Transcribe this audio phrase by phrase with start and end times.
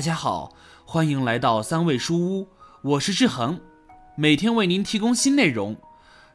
[0.00, 0.54] 大家好，
[0.86, 2.48] 欢迎来到三味书屋，
[2.80, 3.60] 我是志恒，
[4.16, 5.76] 每天为您提供新内容，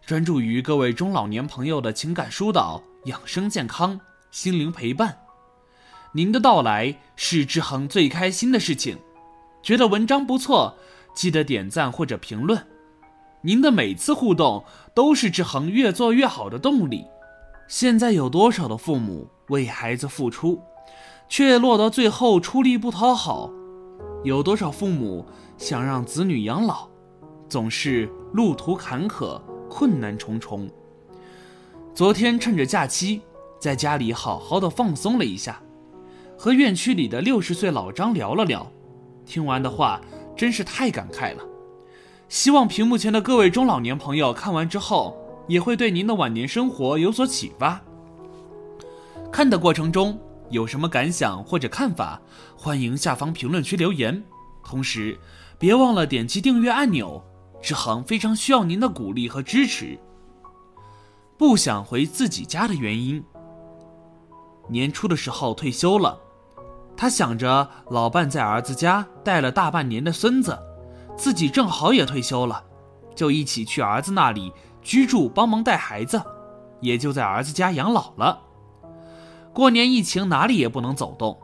[0.06, 4.00] 专注于各位中老年朋友的情感疏导、养生健康、
[4.30, 5.18] 心灵陪伴。
[6.12, 9.00] 您的到来是志恒最开心的事情。
[9.64, 10.78] 觉得文章不错，
[11.16, 12.64] 记得点赞或者评论。
[13.42, 17.04] 您的每次互动都是志恒越做越好的动力。
[17.68, 20.62] 现在有多少的父母为孩子付出？
[21.28, 23.50] 却落到最后出力不讨好，
[24.24, 25.26] 有多少父母
[25.58, 26.88] 想让子女养老，
[27.50, 30.70] 总是路途坎坷，困难重重。
[31.94, 33.22] 昨天趁着假期，
[33.60, 35.62] 在家里好好的放松了一下，
[36.38, 38.72] 和院区里的六十岁老张聊了聊，
[39.26, 40.00] 听完的话
[40.38, 41.44] 真是太感慨了。
[42.30, 45.18] 希望屏幕前的各位中老年朋友看完之后，
[45.48, 47.82] 也会对您的晚年生活有所启发。
[49.32, 50.18] 看的过程中。
[50.50, 52.22] 有什么感想或者看法，
[52.58, 54.24] 欢迎下方评论区留言。
[54.64, 55.18] 同时，
[55.58, 57.24] 别忘了点击订阅按钮，
[57.62, 59.98] 志恒非常需要您的鼓励和支持。
[61.38, 63.24] 不想回自己家的原因，
[64.70, 66.18] 年初的时候退休了，
[66.96, 70.58] 他想着老伴在儿子家带了大半年的孙子，
[71.18, 72.64] 自己正好也退休了，
[73.14, 76.22] 就一起去儿子那里居住，帮忙带孩子，
[76.80, 78.40] 也就在儿子家养老了。
[79.56, 81.40] 过年疫情哪里也不能走动，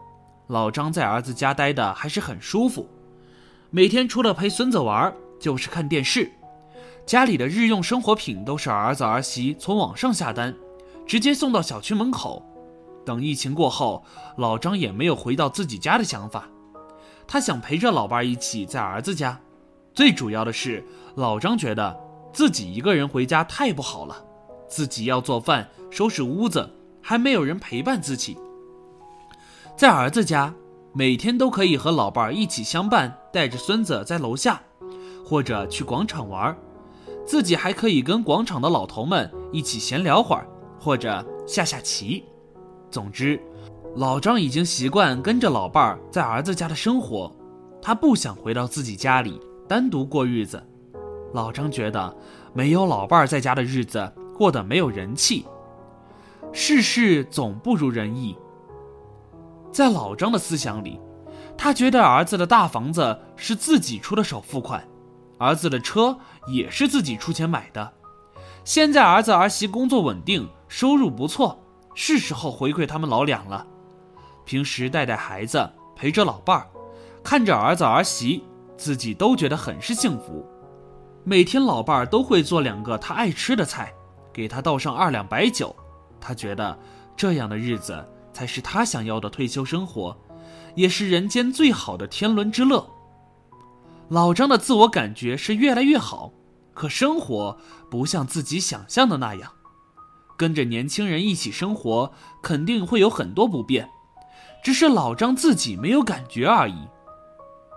[0.48, 2.86] 老张在儿子家待的还是很舒服，
[3.70, 6.30] 每天除了陪孙子玩就是看电视，
[7.06, 10.54] 家里的日用生活品都是儿子儿媳从网上下单，
[11.08, 12.46] 直接送到小区门口。
[13.06, 14.04] 等疫情过后，
[14.36, 16.50] 老张也没有回到自己家的想法，
[17.26, 19.40] 他想陪着老伴一起在儿子家。
[19.94, 21.98] 最主要的是，老张觉得
[22.34, 24.22] 自己一个人回家太不好了，
[24.68, 26.70] 自己要做饭、收拾屋子。
[27.02, 28.38] 还没有人陪伴自己，
[29.76, 30.54] 在儿子家，
[30.94, 34.62] 每天都可以和老伴儿一起相伴，带着孙子在楼下，
[35.26, 36.58] 或者去广场玩儿，
[37.26, 40.48] 自己还可以跟广场的老头们一起闲聊会儿，
[40.80, 42.24] 或者下下棋。
[42.90, 43.40] 总之，
[43.96, 47.34] 老张已经习惯跟着老伴儿在儿子家的生活，
[47.82, 50.62] 他不想回到自己家里单独过日子。
[51.34, 52.16] 老张觉得
[52.54, 55.46] 没有老伴儿在家的日子过得没有人气。
[56.54, 58.38] 世事总不如人意。
[59.72, 61.00] 在老张的思想里，
[61.58, 64.86] 他觉得儿子的大房子是自己出的首付款，
[65.38, 66.18] 儿子的车
[66.48, 67.94] 也是自己出钱买的。
[68.66, 71.58] 现在儿子儿媳工作稳定，收入不错，
[71.96, 73.66] 是时候回馈他们老两了。
[74.44, 76.68] 平时带带孩子，陪着老伴儿，
[77.24, 78.44] 看着儿子儿媳，
[78.76, 80.46] 自己都觉得很是幸福。
[81.24, 83.94] 每天老伴儿都会做两个他爱吃的菜，
[84.34, 85.76] 给他倒上二两白酒。
[86.22, 86.80] 他觉得
[87.18, 90.16] 这样的日子才是他想要的退休生活，
[90.76, 92.90] 也是人间最好的天伦之乐。
[94.08, 96.32] 老张的自我感觉是越来越好，
[96.74, 97.58] 可生活
[97.90, 99.52] 不像自己想象的那样。
[100.38, 103.90] 跟着年轻人一起生活，肯定会有很多不便，
[104.64, 106.88] 只是老张自己没有感觉而已。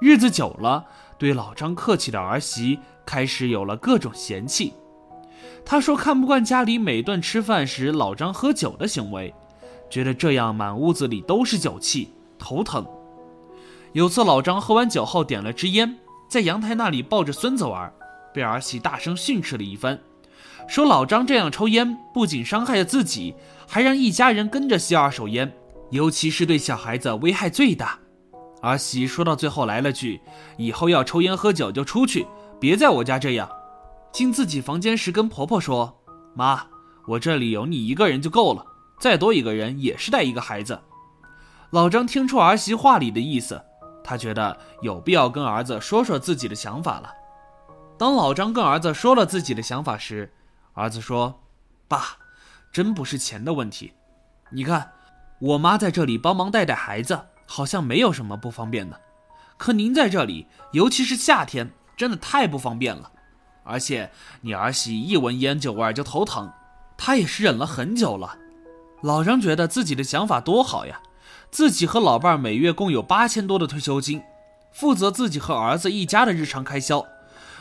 [0.00, 0.86] 日子久了，
[1.18, 4.74] 对老张客气的儿媳开始有了各种嫌弃。
[5.66, 9.34] 他说：“看不惯家里每顿吃饭时老张喝酒的行为，
[9.88, 12.86] 觉得这样满屋子里都是酒气，头疼。
[13.92, 15.96] 有次老张喝完酒后点了支烟，
[16.28, 17.90] 在阳台那里抱着孙子玩，
[18.34, 19.98] 被儿媳大声训斥了一番，
[20.68, 23.34] 说老张这样抽烟不仅伤害了自己，
[23.66, 25.50] 还让一家人跟着吸二手烟，
[25.90, 27.98] 尤其是对小孩子危害最大。
[28.60, 30.20] 儿媳说到最后来了句：
[30.58, 32.26] 以后要抽烟喝酒就出去，
[32.60, 33.48] 别在我家这样。”
[34.14, 36.00] 进自己房间时，跟婆婆说
[36.36, 36.64] ：“妈，
[37.04, 38.64] 我这里有你一个人就够了，
[39.00, 40.80] 再多一个人也是带一个孩子。”
[41.70, 43.60] 老张听出儿媳话里的意思，
[44.04, 47.12] 他觉得有必要跟儿子说说自己的想法了。
[47.98, 50.32] 当老张跟儿子说了自己的想法时，
[50.74, 51.42] 儿子说
[51.88, 52.16] ：“爸，
[52.70, 53.94] 真不是钱的问题。
[54.50, 54.92] 你看，
[55.40, 59.00] 我妈在这里帮忙带带孩子，好像没有什么不方便的。
[59.56, 63.10] 可您在这里，尤其是夏天，真的太不方便了。”
[63.64, 64.10] 而且
[64.42, 66.50] 你儿媳一闻烟酒味就头疼，
[66.96, 68.36] 她也是忍了很久了。
[69.02, 71.00] 老张觉得自己的想法多好呀，
[71.50, 74.22] 自己和老伴每月共有八千多的退休金，
[74.70, 77.04] 负责自己和儿子一家的日常开销，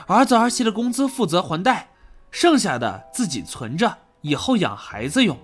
[0.08, 1.90] 儿子儿媳的工资负责还贷，
[2.32, 5.38] 剩下的自己存着，以后养孩子用。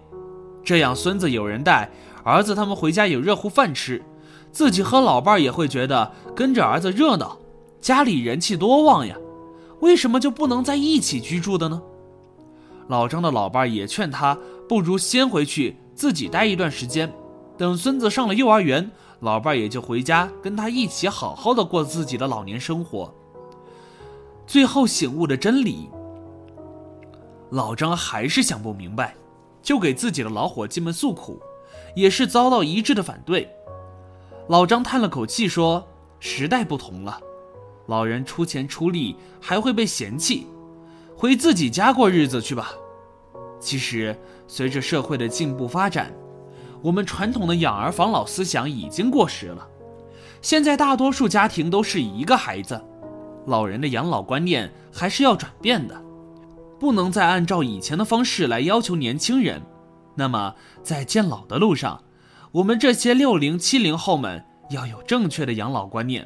[0.64, 1.90] 这样孙子有人带，
[2.24, 4.04] 儿子他们回家有热乎饭吃，
[4.52, 7.38] 自己和老伴也会觉得跟着儿子热闹，
[7.82, 9.16] 家里人气多旺呀。
[9.82, 11.82] 为什么就不能在一起居住的呢？
[12.88, 14.38] 老张的老伴也劝他，
[14.68, 17.12] 不如先回去自己待一段时间，
[17.58, 18.90] 等孙子上了幼儿园，
[19.20, 23.14] 老伴也就回家跟他一起好好的过自己的老年生活。
[24.48, 25.90] 最后醒悟的真理，
[27.52, 29.16] 老张还是想不明白，
[29.62, 31.40] 就给自己的老伙计们诉苦，
[31.96, 33.48] 也是遭到一致的反对。
[34.48, 35.88] 老张叹了口气说
[36.20, 37.22] ：“时代不同了，
[37.90, 40.48] 老人出钱出力还会被嫌弃，
[41.16, 42.72] 回自己家过日子去吧。”
[43.60, 44.16] 其实，
[44.48, 46.14] 随着社会的进步发展，
[46.82, 49.68] 我们传统的养儿防老思想已经过时了。
[50.42, 52.82] 现在大多数家庭都是一个孩子。
[53.48, 56.02] 老人的养老观念还是要转变的，
[56.80, 59.62] 不能再按照以前的方式来要求年轻人。
[60.16, 62.02] 那么，在渐老的路上，
[62.52, 66.26] 我们这些六零七零后们要有正确的养老观念。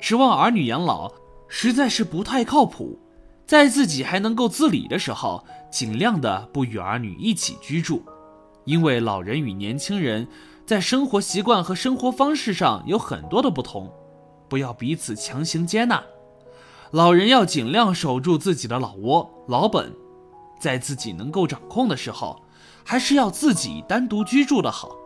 [0.00, 1.12] 指望儿女养老，
[1.46, 2.98] 实在是不太靠谱。
[3.46, 8.02] 在自己还能够自理的时候，尽量的不与儿女一起居住，
[8.64, 10.26] 因为老人与年轻人
[10.64, 13.92] 在生活习惯和生活方式上有很多的不同，
[14.48, 16.02] 不要彼此强行接纳。
[16.92, 19.92] 老人要尽量守住自己的老窝、老本，
[20.58, 22.40] 在自己能够掌控的时候，
[22.84, 24.96] 还是要自己单独居住的好。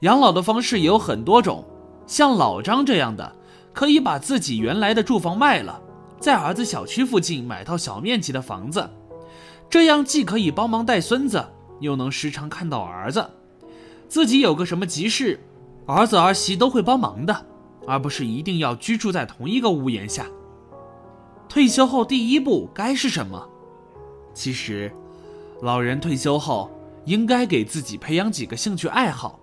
[0.00, 1.64] 养老的方式也有很多种，
[2.06, 3.36] 像老张这样的，
[3.74, 5.82] 可以把自己原来的住房卖了，
[6.18, 8.88] 在儿子小区附近买套小面积的房子，
[9.68, 11.44] 这样既可以帮忙带孙子，
[11.80, 13.28] 又能时常看到儿子。
[14.08, 15.40] 自己有个什么急事，
[15.86, 17.46] 儿子儿媳都会帮忙的，
[17.86, 20.24] 而不是一定要居住在同一个屋檐下。
[21.48, 23.48] 退休后第一步该是什么？
[24.32, 24.92] 其实，
[25.62, 26.70] 老人退休后
[27.06, 29.40] 应该给自己培养几个兴趣爱好，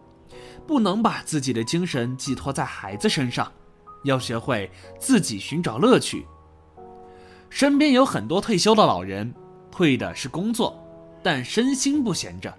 [0.66, 3.52] 不能把自己的精神寄托在孩子身上，
[4.04, 4.70] 要学会
[5.00, 6.26] 自己寻找乐趣。
[7.50, 9.34] 身边有很多退休的老人，
[9.70, 10.82] 退的是工作，
[11.22, 12.54] 但身心不闲着，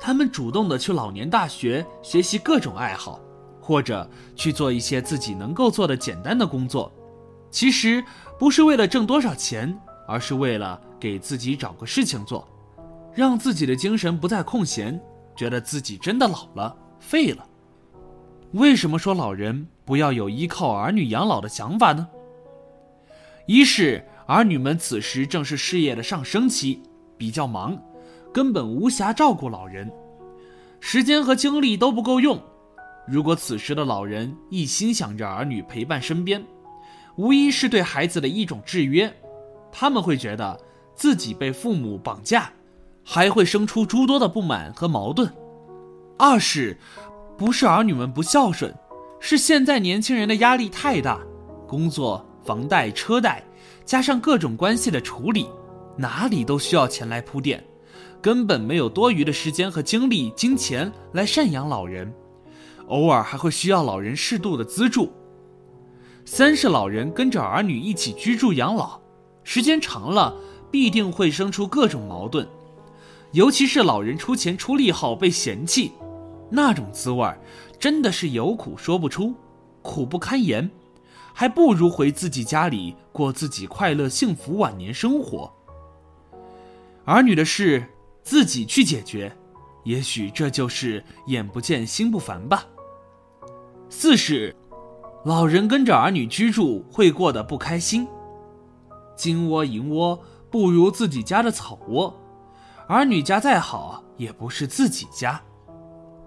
[0.00, 3.20] 他们主动的去老年大学学习各种爱好，
[3.60, 6.90] 或者去做一些自己能够做的简单的工作。
[7.50, 8.02] 其实
[8.38, 9.78] 不是为了挣多少钱，
[10.08, 12.46] 而是为了给自己找个事情做，
[13.14, 15.00] 让自己的精神不再空闲，
[15.36, 17.46] 觉得自己真的老了、废了。
[18.52, 22.08] 为什么说老人不要有依靠儿女养老的想法呢？
[23.46, 26.82] 一是儿女们此时正是事业的上升期，
[27.16, 27.80] 比较忙，
[28.34, 29.90] 根本无暇照顾老人，
[30.80, 32.38] 时间和精力都不够用。
[33.06, 36.44] 如果此时的老人一心想着儿女陪伴身边，
[37.14, 39.14] 无疑是对孩子的一种制约，
[39.70, 40.60] 他们会觉得
[40.96, 42.50] 自己被父母绑架，
[43.04, 45.32] 还会生出诸多的不满和矛盾。
[46.18, 46.76] 二是，
[47.38, 48.74] 不是儿女们不孝顺，
[49.18, 51.20] 是现在年轻人的压力太大，
[51.66, 53.42] 工作、房贷、车贷，
[53.84, 55.48] 加上各种关系的处理，
[55.96, 57.64] 哪里都需要钱来铺垫，
[58.20, 62.12] 根本没有多余的时间和精力、金钱来赡养老人，
[62.88, 65.10] 偶尔还会需要老人适度的资助。
[66.24, 69.00] 三是老人跟着儿女一起居住养老，
[69.44, 70.34] 时间长了
[70.70, 72.46] 必定会生出各种矛盾，
[73.32, 75.92] 尤其是老人出钱出力后被嫌弃，
[76.50, 77.38] 那种滋味儿
[77.78, 79.34] 真的是有苦说不出，
[79.82, 80.70] 苦不堪言，
[81.32, 85.52] 还不如回自己家里过自己快乐幸福晚年生活。
[87.04, 87.86] 儿女的事
[88.22, 89.30] 自己去解决，
[89.84, 92.66] 也许这就是眼不见心不烦吧。
[93.88, 94.54] 四是。
[95.24, 98.06] 老人跟着儿女居住会过得不开心，
[99.16, 100.16] 金窝银窝
[100.52, 102.16] 不如自己家的草窝，
[102.86, 105.42] 儿女家再好也不是自己家，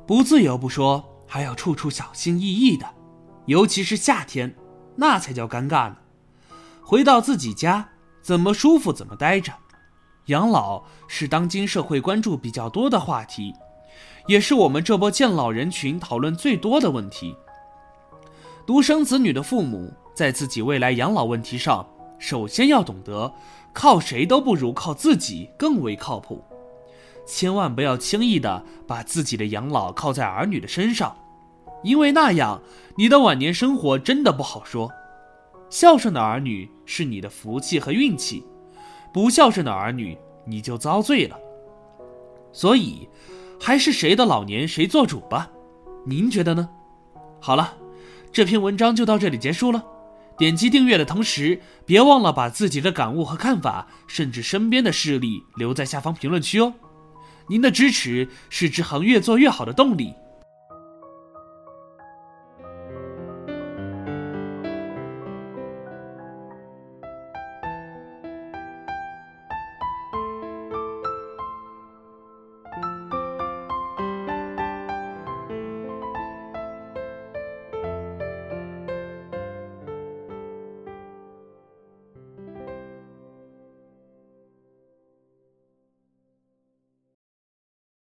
[0.05, 2.87] 不自由不说，还要处处小心翼翼的，
[3.45, 4.55] 尤其是夏天，
[4.95, 5.97] 那才叫尴尬呢。
[6.81, 7.87] 回到自己家，
[8.19, 9.53] 怎么舒服怎么待着。
[10.25, 13.53] 养老是当今社会关注比较多的话题，
[14.25, 17.35] 也是我们这波健老人群讨论最多的问题。
[18.65, 23.31] 独生子女的父母在自己未来养老问题上，首先要懂得，
[23.71, 26.43] 靠谁都不如靠自己更为靠谱。
[27.29, 31.15] 千万不要轻易的把自己的养老靠在儿女的身上，
[31.83, 32.59] 因为那样
[32.97, 34.91] 你的晚年生活真的不好说。
[35.69, 38.43] 孝顺的儿女是你的福气和运气，
[39.13, 41.37] 不孝顺的儿女你就遭罪了。
[42.51, 43.07] 所以，
[43.61, 45.51] 还是谁的老年谁做主吧。
[46.07, 46.67] 您觉得呢？
[47.39, 47.75] 好了。
[48.31, 49.83] 这篇文章就到这里结束了。
[50.37, 56.73] 点击订阅的同时，别忘了把自己的感悟和看法，甚至身边的事例留在下方评论区哦。
[57.49, 60.13] 您的支持是支行越做越好的动力。